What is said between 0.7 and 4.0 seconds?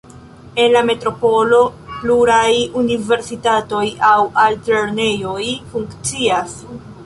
la metropolo pluraj universitatoj